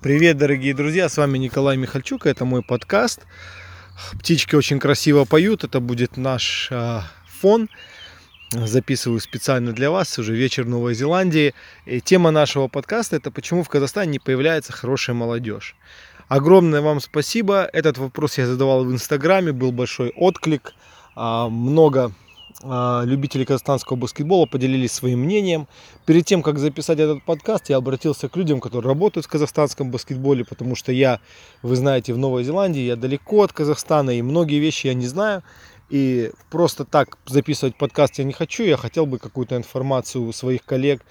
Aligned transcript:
Привет, 0.00 0.36
дорогие 0.36 0.74
друзья, 0.74 1.08
с 1.08 1.16
вами 1.16 1.38
Николай 1.38 1.76
Михальчук, 1.76 2.26
это 2.26 2.44
мой 2.44 2.62
подкаст. 2.62 3.26
Птички 4.12 4.54
очень 4.54 4.78
красиво 4.78 5.24
поют, 5.24 5.64
это 5.64 5.80
будет 5.80 6.16
наш 6.16 6.68
э, 6.70 7.00
фон. 7.26 7.68
Записываю 8.52 9.18
специально 9.18 9.72
для 9.72 9.90
вас, 9.90 10.16
уже 10.16 10.36
вечер 10.36 10.66
Новой 10.66 10.94
Зеландии. 10.94 11.52
И 11.84 12.00
тема 12.00 12.30
нашего 12.30 12.68
подкаста 12.68 13.16
это 13.16 13.32
почему 13.32 13.64
в 13.64 13.68
Казахстане 13.68 14.12
не 14.12 14.18
появляется 14.20 14.72
хорошая 14.72 15.16
молодежь. 15.16 15.74
Огромное 16.28 16.80
вам 16.80 17.00
спасибо. 17.00 17.68
Этот 17.72 17.98
вопрос 17.98 18.38
я 18.38 18.46
задавал 18.46 18.84
в 18.84 18.92
Инстаграме, 18.92 19.50
был 19.50 19.72
большой 19.72 20.10
отклик. 20.10 20.74
Много 21.16 22.04
а, 22.04 22.10
любители 22.62 23.44
казахстанского 23.44 23.96
баскетбола 23.96 24.46
поделились 24.46 24.92
своим 24.92 25.20
мнением. 25.20 25.68
Перед 26.06 26.24
тем, 26.24 26.42
как 26.42 26.58
записать 26.58 26.98
этот 26.98 27.22
подкаст, 27.22 27.68
я 27.68 27.76
обратился 27.76 28.28
к 28.28 28.36
людям, 28.36 28.60
которые 28.60 28.88
работают 28.88 29.26
в 29.26 29.28
казахстанском 29.28 29.92
баскетболе, 29.92 30.44
потому 30.44 30.74
что 30.74 30.90
я, 30.90 31.20
вы 31.62 31.76
знаете, 31.76 32.12
в 32.12 32.18
Новой 32.18 32.42
Зеландии, 32.42 32.80
я 32.80 32.96
далеко 32.96 33.42
от 33.44 33.52
Казахстана, 33.52 34.10
и 34.10 34.22
многие 34.22 34.58
вещи 34.58 34.88
я 34.88 34.94
не 34.94 35.06
знаю. 35.06 35.44
И 35.88 36.32
просто 36.50 36.84
так 36.84 37.16
записывать 37.26 37.76
подкаст 37.76 38.18
я 38.18 38.24
не 38.24 38.32
хочу. 38.32 38.64
Я 38.64 38.76
хотел 38.76 39.06
бы 39.06 39.18
какую-то 39.18 39.56
информацию 39.56 40.26
у 40.26 40.32
своих 40.32 40.64
коллег, 40.64 41.02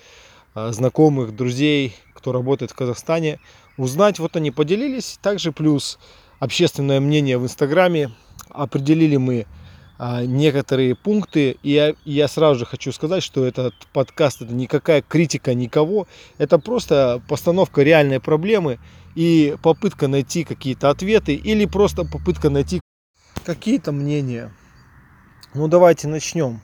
а, 0.53 0.71
знакомых, 0.71 1.35
друзей, 1.35 1.95
кто 2.13 2.31
работает 2.31 2.71
в 2.71 2.75
Казахстане, 2.75 3.39
узнать. 3.77 4.19
Вот 4.19 4.35
они 4.35 4.51
поделились. 4.51 5.17
Также 5.21 5.51
плюс 5.51 5.97
общественное 6.39 6.99
мнение 6.99 7.37
в 7.37 7.43
Инстаграме. 7.43 8.11
Определили 8.49 9.17
мы 9.17 9.45
а, 9.45 9.66
некоторые 9.99 10.95
пункты. 10.95 11.57
И 11.63 11.71
я, 11.71 11.95
я 12.05 12.27
сразу 12.27 12.59
же 12.59 12.65
хочу 12.65 12.91
сказать, 12.91 13.23
что 13.23 13.45
этот 13.45 13.73
подкаст 13.93 14.41
это 14.41 14.53
никакая 14.53 15.01
критика 15.01 15.53
никого. 15.53 16.07
Это 16.37 16.59
просто 16.59 17.21
постановка 17.27 17.81
реальной 17.81 18.19
проблемы 18.19 18.79
и 19.15 19.55
попытка 19.63 20.07
найти 20.07 20.43
какие-то 20.43 20.89
ответы 20.89 21.33
или 21.33 21.65
просто 21.65 22.05
попытка 22.05 22.49
найти 22.49 22.79
какие-то 23.43 23.91
мнения. 23.91 24.51
Ну 25.53 25.67
давайте 25.67 26.07
начнем. 26.07 26.61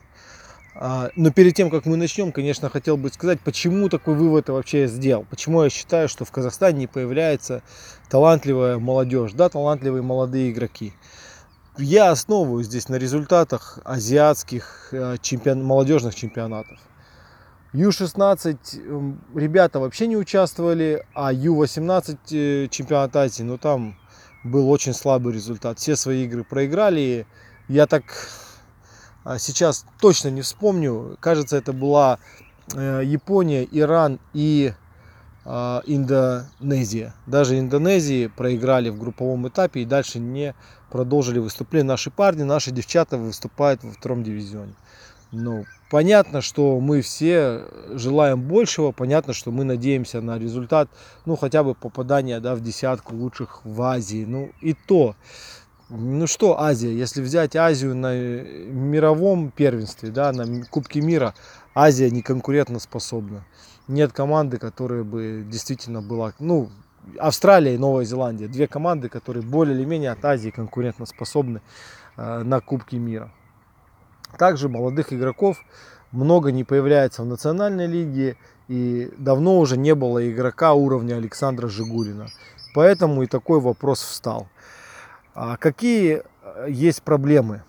А, 0.76 1.10
но 1.16 1.32
перед 1.32 1.56
тем, 1.56 1.70
как 1.70 1.86
мы 1.86 1.98
начнем, 1.98 2.32
конечно, 2.32 2.70
хотел 2.70 2.98
бы 2.98 3.10
сказать, 3.10 3.40
почему 3.42 3.90
такой 3.90 4.16
вывод 4.16 4.50
я 4.50 4.54
вообще 4.56 4.88
сделал. 4.88 5.26
Почему 5.30 5.64
я 5.64 5.70
считаю, 5.70 6.10
что 6.10 6.26
в 6.26 6.32
Казахстане 6.32 6.80
не 6.80 6.88
появляется 6.88 7.62
талантливая 8.10 8.80
молодежь, 8.80 9.34
да, 9.34 9.50
талантливые 9.50 10.02
молодые 10.02 10.52
игроки 10.52 10.94
я 11.78 12.12
основываю 12.12 12.64
здесь 12.64 12.90
на 12.90 12.96
результатах 12.96 13.80
азиатских 13.84 14.90
э, 14.92 15.18
чемпион, 15.22 15.64
молодежных 15.64 16.14
чемпионатов. 16.16 16.80
Ю-16 17.74 18.58
эм, 18.88 19.22
ребята 19.34 19.80
вообще 19.80 20.06
не 20.06 20.16
участвовали, 20.16 21.06
а 21.16 21.34
Ю-18 21.34 22.18
э, 22.32 22.68
чемпионат 22.70 23.16
Азии, 23.16 23.42
ну 23.42 23.58
там 23.58 23.98
был 24.44 24.70
очень 24.70 24.94
слабый 24.94 25.34
результат. 25.34 25.80
Все 25.80 25.96
свои 25.96 26.26
игры 26.26 26.44
проиграли. 26.44 27.26
Я 27.68 27.88
так 27.88 28.04
а, 29.24 29.40
сейчас 29.40 29.86
точно 30.00 30.28
не 30.28 30.42
вспомню. 30.42 31.18
Кажется, 31.20 31.58
это 31.58 31.74
была 31.74 32.20
э, 32.76 33.02
Япония, 33.04 33.68
Иран 33.72 34.20
и 34.34 34.74
Индонезия. 35.46 37.14
Даже 37.28 37.60
Индонезии 37.60 38.28
проиграли 38.28 38.90
в 38.90 38.98
групповом 38.98 39.48
этапе 39.48 39.82
и 39.82 39.86
дальше 39.86 40.20
не 40.20 40.56
продолжили 40.90 41.40
выступление. 41.40 41.90
Наши 41.90 42.12
парни, 42.12 42.44
наши 42.44 42.72
девчата 42.72 43.18
выступают 43.18 43.84
во 43.84 43.92
втором 43.92 44.24
дивизионе. 44.24 44.74
Ну, 45.34 45.66
понятно, 45.90 46.42
что 46.42 46.80
мы 46.80 47.02
все 47.02 47.64
желаем 47.90 48.42
большего, 48.42 48.92
понятно, 48.92 49.34
что 49.34 49.52
мы 49.52 49.64
надеемся 49.64 50.22
на 50.22 50.38
результат, 50.38 50.90
ну, 51.26 51.36
хотя 51.36 51.64
бы 51.64 51.74
попадания, 51.74 52.40
да, 52.40 52.56
в 52.56 52.62
десятку 52.62 53.16
лучших 53.16 53.62
в 53.66 53.82
Азии. 53.82 54.26
Ну, 54.26 54.52
и 54.62 54.74
то, 54.74 55.16
ну 55.90 56.28
что 56.28 56.62
Азия, 56.62 56.96
если 56.96 57.22
взять 57.22 57.56
Азию 57.56 57.96
на 57.96 58.16
мировом 58.16 59.52
первенстве, 59.52 60.10
да, 60.10 60.32
на 60.32 60.64
Кубке 60.66 61.02
мира, 61.02 61.34
Азия 61.74 62.12
не 62.12 62.22
конкурентно 62.22 62.80
способна 62.80 63.44
нет 63.88 64.14
команды, 64.14 64.58
которая 64.58 65.04
бы 65.04 65.46
действительно 65.48 66.02
была, 66.02 66.34
ну, 66.40 66.70
Австралия 67.20 67.76
и 67.76 67.78
Новая 67.78 68.06
Зеландия, 68.06 68.48
две 68.48 68.68
команды, 68.68 69.10
которые 69.10 69.44
более 69.44 69.76
или 69.76 69.86
менее 69.86 70.12
от 70.12 70.24
Азии 70.24 70.50
конкурентоспособны 70.50 71.62
э, 72.16 72.44
на 72.44 72.62
Кубке 72.62 72.98
мира. 72.98 73.32
Также 74.38 74.70
молодых 74.70 75.12
игроков 75.12 75.58
много 76.12 76.52
не 76.52 76.64
появляется 76.64 77.24
в 77.24 77.26
национальной 77.26 77.88
лиге 77.88 78.38
и 78.68 79.12
давно 79.18 79.60
уже 79.60 79.78
не 79.78 79.94
было 79.96 80.30
игрока 80.32 80.74
уровня 80.74 81.16
Александра 81.16 81.68
Жигулина. 81.68 82.28
Поэтому 82.74 83.24
и 83.24 83.28
такой 83.28 83.60
вопрос 83.60 84.02
встал. 84.02 84.48
А 85.36 85.58
какие 85.58 86.24
э, 86.42 86.68
есть 86.70 87.04
проблемы? 87.04 87.64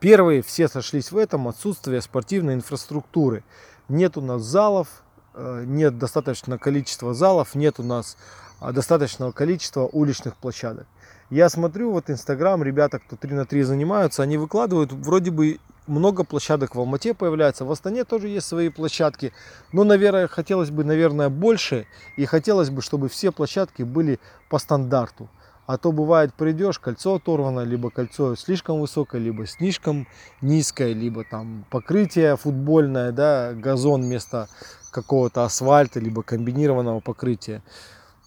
Первые, 0.00 0.42
все 0.42 0.68
сошлись 0.68 1.12
в 1.12 1.18
этом, 1.18 1.48
отсутствие 1.48 2.00
спортивной 2.00 2.54
инфраструктуры. 2.54 3.44
Нет 3.88 4.16
у 4.16 4.22
нас 4.22 4.42
залов, 4.42 4.88
нет 5.36 5.98
достаточного 5.98 6.58
количества 6.58 7.14
залов, 7.14 7.54
нет 7.54 7.78
у 7.78 7.82
нас 7.82 8.16
а, 8.60 8.72
достаточного 8.72 9.32
количества 9.32 9.88
уличных 9.92 10.36
площадок. 10.36 10.86
Я 11.28 11.48
смотрю 11.48 11.90
вот 11.90 12.08
Инстаграм, 12.08 12.62
ребята, 12.62 13.00
кто 13.00 13.16
3 13.16 13.34
на 13.34 13.44
3 13.44 13.62
занимаются, 13.62 14.22
они 14.22 14.38
выкладывают 14.38 14.92
вроде 14.92 15.30
бы 15.30 15.58
много 15.86 16.24
площадок 16.24 16.74
в 16.74 16.80
Алмате 16.80 17.14
появляется, 17.14 17.64
в 17.64 17.70
Астане 17.70 18.04
тоже 18.04 18.28
есть 18.28 18.46
свои 18.46 18.68
площадки, 18.68 19.32
но, 19.72 19.84
наверное, 19.84 20.26
хотелось 20.26 20.70
бы, 20.70 20.84
наверное, 20.84 21.28
больше, 21.28 21.86
и 22.16 22.24
хотелось 22.24 22.70
бы, 22.70 22.82
чтобы 22.82 23.08
все 23.08 23.30
площадки 23.30 23.82
были 23.82 24.18
по 24.48 24.58
стандарту. 24.58 25.28
А 25.66 25.78
то 25.78 25.90
бывает 25.90 26.32
придешь, 26.34 26.78
кольцо 26.78 27.16
оторвано, 27.16 27.60
либо 27.60 27.90
кольцо 27.90 28.36
слишком 28.36 28.80
высокое, 28.80 29.20
либо 29.20 29.46
слишком 29.46 30.06
низкое, 30.40 30.92
либо 30.92 31.24
там 31.24 31.64
покрытие 31.70 32.36
футбольное, 32.36 33.10
да, 33.10 33.52
газон 33.52 34.02
вместо 34.02 34.48
какого-то 34.92 35.44
асфальта, 35.44 35.98
либо 35.98 36.22
комбинированного 36.22 37.00
покрытия. 37.00 37.62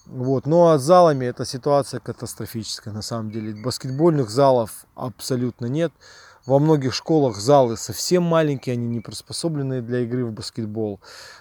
Вот. 0.06 0.48
Ну 0.48 0.68
а 0.68 0.78
с 0.78 0.82
залами 0.82 1.26
эта 1.26 1.46
ситуация 1.46 2.00
катастрофическая 2.00 2.94
на 2.94 3.02
самом 3.02 3.32
деле. 3.32 3.62
Баскетбольных 3.64 4.30
залов 4.30 4.86
абсолютно 4.96 5.68
нет. 5.68 5.94
Во 6.46 6.58
многих 6.60 6.94
школах 6.94 7.38
залы 7.38 7.78
совсем 7.78 8.24
маленькие, 8.24 8.74
они 8.74 8.88
не 8.88 9.00
приспособлены 9.02 9.82
для 9.82 10.00
игры 10.00 10.26
в 10.26 10.32
баскетбол. 10.32 11.00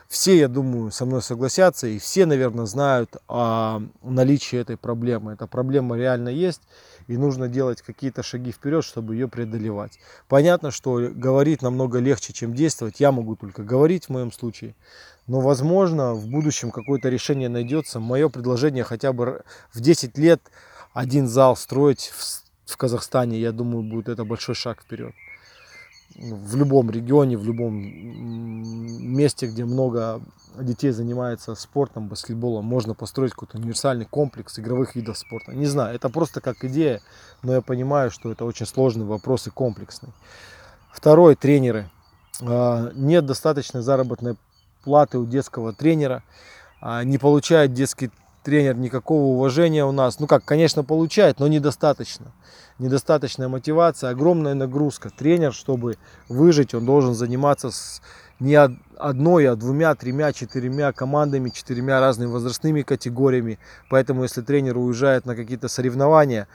Все, 0.08 0.36
я 0.36 0.48
думаю, 0.48 0.90
со 0.90 1.04
мной 1.04 1.22
согласятся, 1.22 1.86
и 1.86 1.98
все, 1.98 2.26
наверное, 2.26 2.66
знают 2.66 3.16
о 3.28 3.80
наличии 4.02 4.58
этой 4.58 4.76
проблемы. 4.76 5.32
Эта 5.32 5.46
проблема 5.46 5.96
реально 5.96 6.30
есть, 6.30 6.62
и 7.06 7.16
нужно 7.16 7.48
делать 7.48 7.80
какие-то 7.80 8.22
шаги 8.22 8.52
вперед, 8.52 8.84
чтобы 8.84 9.14
ее 9.14 9.28
преодолевать. 9.28 9.98
Понятно, 10.28 10.70
что 10.70 11.10
говорить 11.12 11.62
намного 11.62 12.00
легче, 12.00 12.32
чем 12.32 12.54
действовать. 12.54 13.00
Я 13.00 13.12
могу 13.12 13.36
только 13.36 13.62
говорить 13.62 14.06
в 14.06 14.08
моем 14.10 14.32
случае. 14.32 14.74
Но, 15.26 15.40
возможно, 15.40 16.14
в 16.14 16.26
будущем 16.26 16.70
какое-то 16.70 17.08
решение 17.08 17.48
найдется. 17.48 18.00
Мое 18.00 18.28
предложение 18.28 18.82
хотя 18.82 19.12
бы 19.12 19.42
в 19.72 19.80
10 19.80 20.18
лет 20.18 20.40
один 20.92 21.28
зал 21.28 21.56
строить 21.56 22.12
в 22.16 22.47
в 22.68 22.76
Казахстане, 22.76 23.38
я 23.38 23.52
думаю, 23.52 23.82
будет 23.82 24.08
это 24.08 24.24
большой 24.24 24.54
шаг 24.54 24.82
вперед. 24.82 25.14
В 26.16 26.56
любом 26.56 26.90
регионе, 26.90 27.36
в 27.36 27.44
любом 27.44 27.74
месте, 27.74 29.46
где 29.46 29.64
много 29.64 30.20
детей 30.58 30.90
занимается 30.90 31.54
спортом, 31.54 32.08
баскетболом, 32.08 32.64
можно 32.64 32.94
построить 32.94 33.32
какой-то 33.32 33.58
универсальный 33.58 34.04
комплекс 34.04 34.58
игровых 34.58 34.96
видов 34.96 35.18
спорта. 35.18 35.52
Не 35.52 35.66
знаю, 35.66 35.94
это 35.94 36.08
просто 36.08 36.40
как 36.40 36.64
идея, 36.64 37.00
но 37.42 37.54
я 37.54 37.60
понимаю, 37.60 38.10
что 38.10 38.32
это 38.32 38.44
очень 38.44 38.66
сложный 38.66 39.04
вопрос 39.04 39.46
и 39.46 39.50
комплексный. 39.50 40.12
Второй, 40.92 41.36
тренеры. 41.36 41.90
А, 42.40 42.90
нет 42.94 43.26
достаточной 43.26 43.82
заработной 43.82 44.36
платы 44.84 45.18
у 45.18 45.26
детского 45.26 45.72
тренера, 45.72 46.22
а, 46.80 47.04
не 47.04 47.18
получает 47.18 47.72
детский 47.72 48.10
тренер 48.42 48.76
никакого 48.76 49.24
уважения 49.34 49.84
у 49.84 49.92
нас. 49.92 50.20
Ну 50.20 50.26
как, 50.26 50.44
конечно, 50.44 50.84
получает, 50.84 51.40
но 51.40 51.48
недостаточно. 51.48 52.32
Недостаточная 52.78 53.48
мотивация, 53.48 54.10
огромная 54.10 54.54
нагрузка. 54.54 55.10
Тренер, 55.10 55.52
чтобы 55.52 55.96
выжить, 56.28 56.74
он 56.74 56.86
должен 56.86 57.14
заниматься 57.14 57.70
с 57.70 58.00
не 58.40 58.54
одной, 58.54 59.50
а 59.50 59.56
двумя, 59.56 59.94
тремя, 59.94 60.32
четырьмя 60.32 60.92
командами, 60.92 61.50
четырьмя 61.50 62.00
разными 62.00 62.30
возрастными 62.30 62.82
категориями. 62.82 63.58
Поэтому, 63.90 64.22
если 64.22 64.42
тренер 64.42 64.78
уезжает 64.78 65.26
на 65.26 65.34
какие-то 65.34 65.68
соревнования, 65.68 66.46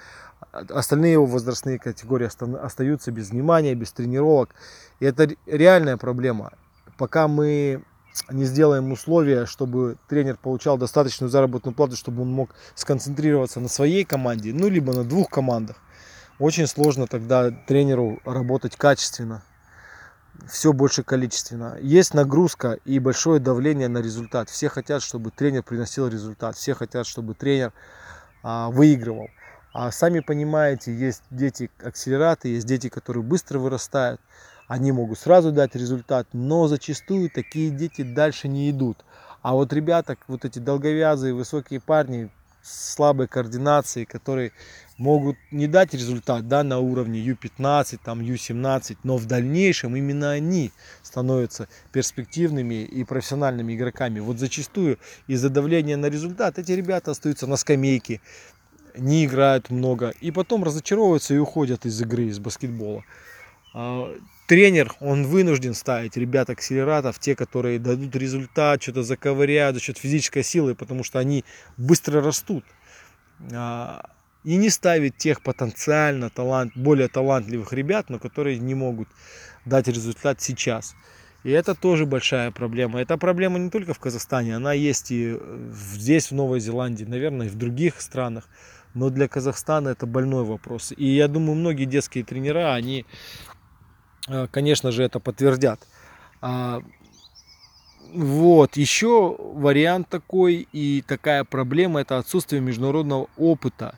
остальные 0.52 1.14
его 1.14 1.26
возрастные 1.26 1.80
категории 1.80 2.30
остаются 2.64 3.12
без 3.12 3.32
внимания, 3.32 3.76
без 3.76 3.92
тренировок. 3.92 4.52
И 5.00 5.06
это 5.06 5.30
реальная 5.46 5.98
проблема. 5.98 6.54
Пока 6.98 7.28
мы 7.28 7.84
не 8.30 8.46
сделаем 8.46 8.92
условия, 8.92 9.46
чтобы 9.46 9.98
тренер 10.08 10.38
получал 10.38 10.78
достаточную 10.78 11.30
заработную 11.30 11.74
плату, 11.76 11.96
чтобы 11.96 12.22
он 12.22 12.32
мог 12.32 12.56
сконцентрироваться 12.76 13.60
на 13.60 13.68
своей 13.68 14.06
команде, 14.06 14.54
ну, 14.54 14.70
либо 14.70 14.94
на 14.94 15.04
двух 15.04 15.30
командах, 15.30 15.78
очень 16.40 16.68
сложно 16.68 17.08
тогда 17.08 17.52
тренеру 17.52 18.20
работать 18.26 18.76
качественно. 18.76 19.44
все 20.48 20.74
больше 20.74 21.04
количественно. 21.04 21.78
Есть 21.80 22.14
нагрузка 22.14 22.80
и 22.86 23.00
большое 23.00 23.40
давление 23.40 23.88
на 23.88 24.00
результат. 24.00 24.50
Все 24.50 24.68
хотят, 24.68 25.02
чтобы 25.02 25.32
тренер 25.32 25.64
приносил 25.64 26.08
результат. 26.08 26.56
Все 26.56 26.74
хотят, 26.74 27.06
чтобы 27.06 27.34
тренер 27.34 27.72
а, 28.42 28.70
выигрывал. 28.70 29.28
А 29.74 29.92
сами 29.92 30.20
понимаете, 30.20 30.94
есть 30.94 31.24
дети 31.32 31.72
акселераты, 31.84 32.50
есть 32.50 32.68
дети, 32.68 32.90
которые 32.90 33.24
быстро 33.24 33.60
вырастают. 33.60 34.22
Они 34.68 34.92
могут 34.92 35.20
сразу 35.20 35.52
дать 35.52 35.76
результат, 35.76 36.28
но 36.34 36.68
зачастую 36.68 37.30
такие 37.30 37.70
дети 37.70 38.02
дальше 38.02 38.48
не 38.48 38.70
идут. 38.70 39.04
А 39.42 39.54
вот 39.54 39.74
ребята, 39.74 40.18
вот 40.28 40.46
эти 40.46 40.60
долговязые, 40.60 41.34
высокие 41.34 41.82
парни, 41.82 42.30
слабой 42.64 43.28
координации, 43.28 44.06
которые 44.06 44.54
могут 44.98 45.36
не 45.52 45.68
дать 45.68 45.94
результат 45.94 46.48
да, 46.48 46.64
на 46.64 46.80
уровне 46.80 47.20
U15, 47.20 48.00
там, 48.04 48.22
U17, 48.22 48.98
но 49.04 49.18
в 49.18 49.26
дальнейшем 49.26 49.98
именно 49.98 50.32
они 50.32 50.72
становятся 51.02 51.68
перспективными 51.92 52.84
и 52.84 53.04
профессиональными 53.04 53.76
игроками. 53.76 54.22
Вот 54.22 54.40
зачастую 54.40 54.98
из-за 55.28 55.50
давления 55.50 55.98
на 55.98 56.06
результат 56.06 56.58
эти 56.58 56.72
ребята 56.72 57.12
остаются 57.12 57.48
на 57.48 57.58
скамейке, 57.58 58.22
не 58.96 59.26
играют 59.26 59.70
много 59.70 60.14
и 60.22 60.32
потом 60.32 60.64
разочаровываются 60.64 61.34
и 61.34 61.38
уходят 61.38 61.86
из 61.86 62.02
игры, 62.02 62.26
из 62.26 62.40
баскетбола. 62.40 63.04
Тренер, 64.46 64.94
он 65.00 65.26
вынужден 65.26 65.74
ставить 65.74 66.18
ребят 66.18 66.50
акселератов, 66.50 67.18
те, 67.18 67.34
которые 67.36 67.80
дадут 67.80 68.16
результат, 68.16 68.84
что-то 68.84 69.04
заковыряют 69.04 69.76
за 69.76 69.82
счет 69.82 69.98
физической 69.98 70.44
силы, 70.44 70.76
потому 70.76 71.04
что 71.04 71.20
они 71.20 71.46
быстро 71.78 72.22
растут. 72.22 72.66
А, 73.54 74.10
и 74.44 74.58
не 74.58 74.70
ставить 74.70 75.16
тех 75.16 75.42
потенциально 75.42 76.30
талант, 76.30 76.74
более 76.76 77.08
талантливых 77.08 77.72
ребят, 77.72 78.10
но 78.10 78.20
которые 78.20 78.60
не 78.60 78.76
могут 78.76 79.08
дать 79.64 79.88
результат 79.88 80.42
сейчас. 80.42 80.94
И 81.46 81.52
это 81.52 81.74
тоже 81.74 82.06
большая 82.06 82.52
проблема. 82.52 83.02
Эта 83.02 83.18
проблема 83.18 83.60
не 83.60 83.70
только 83.70 83.94
в 83.94 84.00
Казахстане, 84.00 84.58
она 84.58 84.74
есть 84.74 85.12
и 85.12 85.40
здесь, 85.72 86.32
в 86.32 86.36
Новой 86.36 86.60
Зеландии, 86.60 87.06
наверное, 87.06 87.48
и 87.48 87.50
в 87.50 87.56
других 87.56 88.02
странах. 88.02 88.50
Но 88.94 89.10
для 89.10 89.28
Казахстана 89.28 89.90
это 89.90 90.06
больной 90.06 90.44
вопрос. 90.44 90.94
И 90.96 91.06
я 91.06 91.28
думаю, 91.28 91.56
многие 91.56 91.86
детские 91.86 92.24
тренера, 92.24 92.76
они 92.76 93.06
Э, 93.06 93.53
конечно 94.52 94.92
же, 94.92 95.04
это 95.04 95.20
подтвердят. 95.20 95.80
А, 96.42 96.82
вот, 98.14 98.78
еще 98.78 99.36
вариант 99.40 100.08
такой 100.10 100.68
и 100.72 101.04
такая 101.08 101.44
проблема, 101.44 102.02
это 102.02 102.20
отсутствие 102.20 102.62
международного 102.62 103.28
опыта. 103.38 103.96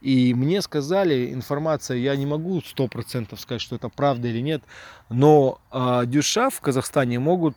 И 0.00 0.32
мне 0.32 0.62
сказали, 0.62 1.32
информация, 1.32 1.98
я 1.98 2.16
не 2.16 2.24
могу 2.24 2.62
сто 2.62 2.88
процентов 2.88 3.38
сказать, 3.38 3.60
что 3.60 3.76
это 3.76 3.90
правда 3.90 4.28
или 4.28 4.40
нет, 4.40 4.62
но 5.10 5.60
э, 5.70 6.02
дюша 6.06 6.48
в 6.48 6.60
Казахстане 6.62 7.18
могут 7.18 7.54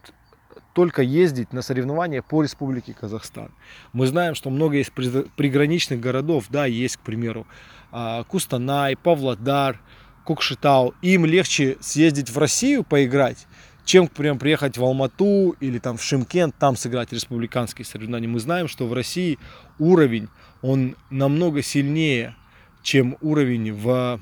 только 0.74 1.04
ездить 1.04 1.54
на 1.54 1.62
соревнования 1.62 2.22
по 2.22 2.44
Республике 2.44 2.94
Казахстан. 2.94 3.52
Мы 3.94 4.08
знаем, 4.08 4.36
что 4.36 4.50
много 4.50 4.76
есть 4.76 4.92
приграничных 4.92 6.02
городов, 6.02 6.48
да, 6.50 6.66
есть, 6.66 6.98
к 6.98 7.02
примеру, 7.02 7.48
э, 7.94 8.24
Кустанай, 8.28 8.98
Павлодар, 8.98 9.80
Кокшетау, 10.26 10.94
им 11.02 11.26
легче 11.26 11.78
съездить 11.82 12.30
в 12.30 12.38
Россию 12.38 12.84
поиграть, 12.84 13.48
чем, 13.86 14.08
прям 14.08 14.40
приехать 14.40 14.78
в 14.78 14.84
Алмату 14.84 15.56
или 15.60 15.80
там 15.80 15.98
в 15.98 16.04
Шимкент, 16.04 16.56
там 16.58 16.78
сыграть 16.78 17.12
республиканские 17.12 17.86
соревнования. 17.86 18.30
Мы 18.30 18.40
знаем, 18.40 18.68
что 18.68 18.88
в 18.88 18.94
России 18.94 19.38
уровень, 19.80 20.30
он 20.62 20.96
намного 21.10 21.62
сильнее, 21.62 22.36
чем 22.82 23.18
уровень 23.22 23.74
в 23.74 24.22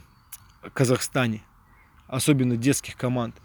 Казахстане, 0.73 1.43
особенно 2.07 2.57
детских 2.57 2.95
команд. 2.95 3.35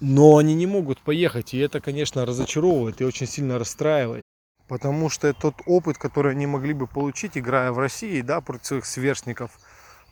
Но 0.00 0.36
они 0.36 0.54
не 0.54 0.66
могут 0.66 1.00
поехать, 1.00 1.54
и 1.54 1.58
это, 1.58 1.80
конечно, 1.80 2.24
разочаровывает 2.26 3.00
и 3.00 3.04
очень 3.04 3.26
сильно 3.26 3.58
расстраивает. 3.58 4.22
Потому 4.68 5.08
что 5.08 5.32
тот 5.32 5.54
опыт, 5.66 5.96
который 5.96 6.32
они 6.32 6.46
могли 6.46 6.72
бы 6.72 6.86
получить, 6.86 7.38
играя 7.38 7.72
в 7.72 7.78
России, 7.78 8.20
да, 8.20 8.40
против 8.40 8.66
своих 8.66 8.86
сверстников– 8.86 9.52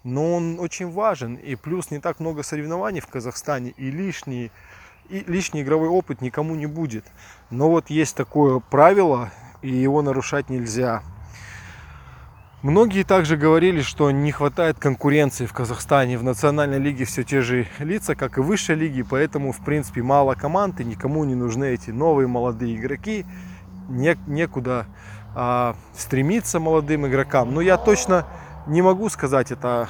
но 0.06 0.34
он 0.36 0.60
очень 0.60 0.88
важен. 0.88 1.34
И 1.34 1.56
плюс 1.56 1.90
не 1.90 1.98
так 1.98 2.20
много 2.20 2.44
соревнований 2.44 3.00
в 3.00 3.08
Казахстане, 3.08 3.74
и 3.76 3.90
лишний, 3.90 4.52
и 5.08 5.24
лишний 5.26 5.62
игровой 5.62 5.88
опыт 5.88 6.20
никому 6.20 6.54
не 6.54 6.66
будет. 6.66 7.04
Но 7.50 7.68
вот 7.68 7.90
есть 7.90 8.14
такое 8.14 8.60
правило, 8.60 9.30
и 9.62 9.70
его 9.74 10.02
нарушать 10.02 10.48
нельзя. 10.48 11.02
Многие 12.62 13.02
также 13.02 13.36
говорили, 13.36 13.80
что 13.80 14.10
не 14.12 14.30
хватает 14.30 14.78
конкуренции 14.78 15.44
в 15.44 15.52
Казахстане. 15.52 16.18
В 16.18 16.22
национальной 16.22 16.78
лиге 16.78 17.04
все 17.04 17.24
те 17.24 17.40
же 17.40 17.66
лица, 17.80 18.14
как 18.14 18.38
и 18.38 18.40
в 18.40 18.46
высшей 18.46 18.76
лиге, 18.76 19.04
поэтому, 19.04 19.50
в 19.50 19.58
принципе, 19.64 20.02
мало 20.02 20.34
команд, 20.34 20.80
и 20.80 20.84
никому 20.84 21.24
не 21.24 21.34
нужны 21.34 21.64
эти 21.64 21.90
новые 21.90 22.28
молодые 22.28 22.76
игроки. 22.76 23.26
Не, 23.88 24.16
некуда 24.28 24.86
а, 25.34 25.74
стремиться 25.96 26.60
молодым 26.60 27.08
игрокам. 27.08 27.52
Но 27.52 27.60
я 27.60 27.76
точно 27.76 28.24
не 28.66 28.82
могу 28.82 29.08
сказать 29.08 29.52
это 29.52 29.88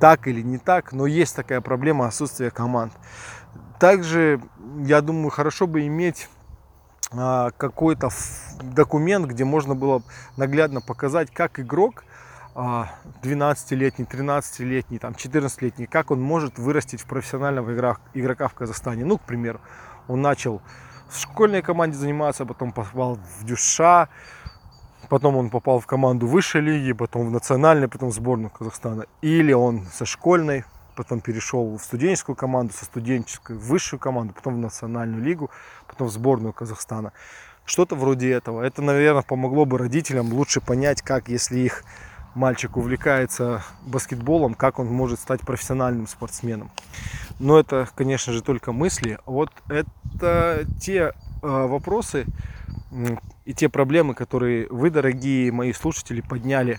так 0.00 0.26
или 0.26 0.42
не 0.42 0.58
так, 0.58 0.92
но 0.92 1.06
есть 1.06 1.34
такая 1.34 1.60
проблема 1.60 2.06
отсутствия 2.06 2.50
команд. 2.50 2.92
Также, 3.78 4.40
я 4.78 5.00
думаю, 5.00 5.30
хорошо 5.30 5.66
бы 5.66 5.86
иметь 5.86 6.28
а, 7.12 7.50
какой-то 7.56 8.10
документ, 8.62 9.26
где 9.26 9.44
можно 9.44 9.74
было 9.74 10.02
наглядно 10.36 10.80
показать, 10.80 11.30
как 11.30 11.60
игрок 11.60 12.04
12-летний, 12.54 14.06
13-летний, 14.06 14.98
там, 14.98 15.12
14-летний, 15.12 15.86
как 15.86 16.10
он 16.10 16.22
может 16.22 16.58
вырастить 16.58 17.02
в 17.02 17.06
профессионального 17.06 17.70
игрока 18.14 18.48
в 18.48 18.54
Казахстане. 18.54 19.04
Ну, 19.04 19.18
к 19.18 19.22
примеру, 19.22 19.60
он 20.08 20.22
начал 20.22 20.62
в 21.08 21.18
школьной 21.20 21.60
команде 21.60 21.98
заниматься, 21.98 22.46
потом 22.46 22.72
попал 22.72 23.18
в 23.38 23.44
Дюша, 23.44 24.08
потом 25.08 25.36
он 25.36 25.50
попал 25.50 25.80
в 25.80 25.86
команду 25.86 26.26
высшей 26.26 26.60
лиги, 26.60 26.92
потом 26.92 27.26
в 27.26 27.30
национальную, 27.30 27.88
потом 27.88 28.10
в 28.10 28.14
сборную 28.14 28.50
Казахстана. 28.50 29.06
Или 29.22 29.52
он 29.52 29.86
со 29.92 30.04
школьной, 30.04 30.64
потом 30.96 31.20
перешел 31.20 31.76
в 31.76 31.82
студенческую 31.82 32.36
команду, 32.36 32.72
со 32.72 32.84
студенческой 32.84 33.56
в 33.56 33.66
высшую 33.66 34.00
команду, 34.00 34.34
потом 34.34 34.54
в 34.54 34.58
национальную 34.58 35.22
лигу, 35.22 35.50
потом 35.86 36.08
в 36.08 36.10
сборную 36.10 36.52
Казахстана. 36.52 37.12
Что-то 37.64 37.96
вроде 37.96 38.30
этого. 38.30 38.62
Это, 38.62 38.80
наверное, 38.82 39.22
помогло 39.22 39.64
бы 39.64 39.78
родителям 39.78 40.32
лучше 40.32 40.60
понять, 40.60 41.02
как, 41.02 41.28
если 41.28 41.58
их 41.58 41.84
мальчик 42.36 42.76
увлекается 42.76 43.64
баскетболом, 43.82 44.54
как 44.54 44.78
он 44.78 44.86
может 44.88 45.18
стать 45.18 45.40
профессиональным 45.40 46.06
спортсменом. 46.06 46.70
Но 47.38 47.58
это, 47.58 47.88
конечно 47.94 48.32
же, 48.32 48.42
только 48.42 48.72
мысли. 48.72 49.18
Вот 49.26 49.50
это 49.68 50.64
те 50.80 50.98
э, 50.98 51.12
вопросы, 51.42 52.26
и 53.44 53.54
те 53.54 53.68
проблемы, 53.68 54.14
которые 54.14 54.66
вы, 54.68 54.90
дорогие 54.90 55.52
мои 55.52 55.72
слушатели, 55.72 56.20
подняли 56.20 56.78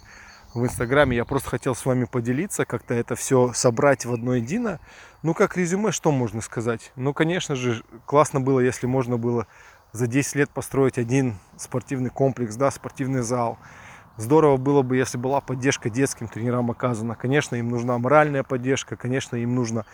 в 0.54 0.64
Инстаграме. 0.64 1.18
Я 1.18 1.26
просто 1.26 1.50
хотел 1.50 1.76
с 1.76 1.86
вами 1.86 2.06
поделиться, 2.06 2.66
как-то 2.66 2.94
это 2.94 3.16
все 3.16 3.52
собрать 3.54 4.06
в 4.06 4.14
одно 4.14 4.36
едино. 4.36 4.80
Ну, 5.24 5.34
как 5.34 5.58
резюме, 5.58 5.92
что 5.92 6.12
можно 6.12 6.42
сказать? 6.42 6.92
Ну, 6.96 7.14
конечно 7.14 7.56
же, 7.56 7.84
классно 8.06 8.40
было, 8.40 8.60
если 8.60 8.88
можно 8.88 9.18
было 9.18 9.48
за 9.92 10.08
10 10.08 10.36
лет 10.36 10.50
построить 10.50 10.98
один 10.98 11.36
спортивный 11.58 12.10
комплекс, 12.10 12.56
да, 12.56 12.72
спортивный 12.72 13.22
зал. 13.22 13.58
Здорово 14.18 14.58
было 14.58 14.82
бы, 14.82 14.98
если 14.98 15.18
была 15.18 15.42
поддержка 15.42 15.90
детским 15.90 16.28
тренерам 16.28 16.72
оказана. 16.72 17.16
Конечно, 17.16 17.56
им 17.56 17.70
нужна 17.70 17.98
моральная 17.98 18.44
поддержка, 18.44 18.96
конечно, 18.96 19.36
им 19.36 19.54
нужно 19.56 19.86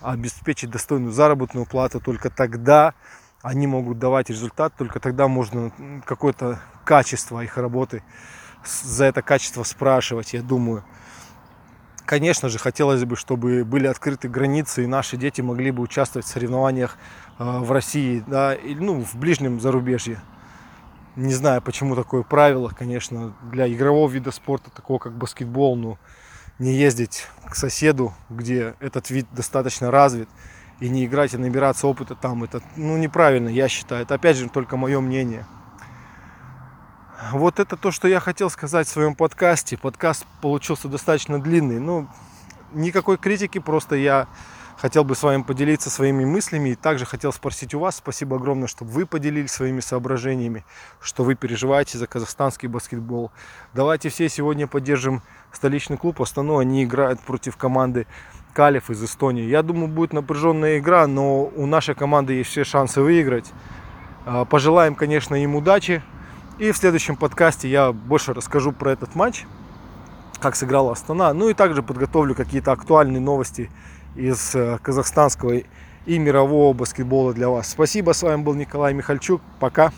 обеспечить 0.00 0.70
достойную 0.70 1.12
заработную 1.12 1.66
плату. 1.66 2.00
Только 2.00 2.30
тогда 2.30 2.94
они 3.42 3.66
могут 3.66 3.98
давать 3.98 4.30
результат, 4.30 4.74
только 4.76 5.00
тогда 5.00 5.28
можно 5.28 5.72
какое-то 6.04 6.60
качество 6.84 7.42
их 7.42 7.56
работы 7.56 8.02
за 8.82 9.06
это 9.06 9.22
качество 9.22 9.62
спрашивать, 9.62 10.34
я 10.34 10.42
думаю. 10.42 10.84
Конечно 12.04 12.48
же, 12.48 12.58
хотелось 12.58 13.04
бы, 13.04 13.16
чтобы 13.16 13.64
были 13.64 13.86
открыты 13.86 14.28
границы, 14.28 14.84
и 14.84 14.86
наши 14.86 15.16
дети 15.16 15.40
могли 15.40 15.70
бы 15.70 15.82
участвовать 15.82 16.26
в 16.26 16.28
соревнованиях 16.28 16.98
э, 17.38 17.44
в 17.44 17.70
России, 17.70 18.24
да, 18.26 18.56
ну, 18.62 19.04
в 19.04 19.14
ближнем 19.14 19.60
зарубежье. 19.60 20.20
Не 21.14 21.32
знаю, 21.34 21.62
почему 21.62 21.94
такое 21.94 22.22
правило, 22.22 22.68
конечно, 22.76 23.32
для 23.50 23.72
игрового 23.72 24.10
вида 24.10 24.32
спорта, 24.32 24.70
такого 24.70 24.98
как 24.98 25.12
баскетбол, 25.12 25.76
ну, 25.76 25.98
не 26.58 26.74
ездить 26.74 27.26
к 27.48 27.54
соседу, 27.54 28.12
где 28.28 28.74
этот 28.80 29.10
вид 29.10 29.26
достаточно 29.32 29.90
развит, 29.90 30.28
и 30.80 30.88
не 30.88 31.04
играть, 31.04 31.34
и 31.34 31.36
набираться 31.36 31.86
опыта 31.86 32.14
там. 32.14 32.44
Это 32.44 32.62
ну, 32.76 32.96
неправильно, 32.96 33.48
я 33.48 33.68
считаю. 33.68 34.02
Это 34.02 34.14
опять 34.14 34.36
же 34.36 34.48
только 34.48 34.76
мое 34.76 35.00
мнение. 35.00 35.46
Вот 37.32 37.60
это 37.60 37.76
то, 37.76 37.90
что 37.90 38.08
я 38.08 38.18
хотел 38.18 38.48
сказать 38.48 38.88
в 38.88 38.90
своем 38.90 39.14
подкасте. 39.14 39.76
Подкаст 39.76 40.26
получился 40.40 40.88
достаточно 40.88 41.40
длинный. 41.40 41.78
Ну, 41.78 42.08
никакой 42.72 43.18
критики, 43.18 43.58
просто 43.58 43.94
я 43.96 44.26
хотел 44.80 45.04
бы 45.04 45.14
с 45.14 45.22
вами 45.22 45.42
поделиться 45.42 45.90
своими 45.90 46.24
мыслями. 46.24 46.70
И 46.70 46.74
также 46.74 47.04
хотел 47.04 47.32
спросить 47.32 47.74
у 47.74 47.78
вас, 47.78 47.96
спасибо 47.96 48.36
огромное, 48.36 48.68
чтобы 48.68 48.90
вы 48.92 49.04
поделились 49.04 49.52
своими 49.52 49.80
соображениями, 49.80 50.64
что 51.00 51.22
вы 51.22 51.34
переживаете 51.34 51.98
за 51.98 52.06
казахстанский 52.06 52.68
баскетбол. 52.68 53.30
Давайте 53.74 54.08
все 54.08 54.28
сегодня 54.30 54.66
поддержим 54.66 55.22
столичный 55.52 55.98
клуб 55.98 56.22
Астану. 56.22 56.56
Они 56.56 56.84
играют 56.84 57.20
против 57.20 57.58
команды 57.58 58.06
Калиф 58.52 58.90
из 58.90 59.02
Эстонии. 59.02 59.44
Я 59.44 59.62
думаю, 59.62 59.88
будет 59.88 60.12
напряженная 60.12 60.78
игра, 60.78 61.06
но 61.06 61.44
у 61.44 61.66
нашей 61.66 61.94
команды 61.94 62.34
есть 62.34 62.50
все 62.50 62.64
шансы 62.64 63.00
выиграть. 63.00 63.52
А, 64.26 64.44
пожелаем, 64.44 64.94
конечно, 64.94 65.34
им 65.34 65.56
удачи. 65.56 66.02
И 66.58 66.72
в 66.72 66.76
следующем 66.76 67.16
подкасте 67.16 67.68
я 67.68 67.92
больше 67.92 68.34
расскажу 68.34 68.72
про 68.72 68.92
этот 68.92 69.14
матч, 69.14 69.46
как 70.40 70.56
сыграла 70.56 70.92
Астана. 70.92 71.32
Ну 71.32 71.48
и 71.48 71.54
также 71.54 71.82
подготовлю 71.82 72.34
какие-то 72.34 72.72
актуальные 72.72 73.20
новости 73.20 73.70
из 74.14 74.54
э, 74.54 74.78
казахстанского 74.82 75.62
и 76.06 76.18
мирового 76.18 76.72
баскетбола 76.74 77.32
для 77.32 77.48
вас. 77.48 77.68
Спасибо, 77.70 78.12
с 78.12 78.22
вами 78.22 78.42
был 78.42 78.54
Николай 78.54 78.92
Михальчук. 78.92 79.40
Пока. 79.58 79.92